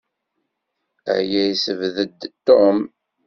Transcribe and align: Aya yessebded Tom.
Aya 1.13 1.41
yessebded 1.49 2.17
Tom. 2.47 2.77